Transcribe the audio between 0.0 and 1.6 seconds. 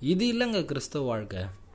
இது இல்லைங்க கிறிஸ்தவ வாழ்க்கை.